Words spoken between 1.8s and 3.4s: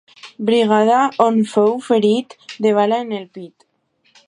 ferit de bala en el